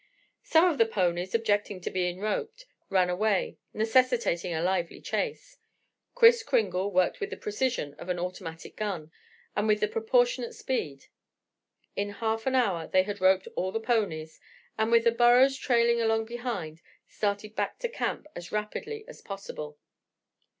[0.41, 5.59] Some of the ponies, objecting to being roped, ran away, necessitating a lively chase.
[6.15, 9.11] Kris Kringle worked with the precision of an automatic gun
[9.55, 11.05] and with proportionate speed.
[11.95, 14.39] In half an hour they had roped all the ponies,
[14.75, 19.77] and, with the burros trailing along behind, started back to camp as rapidly as possible.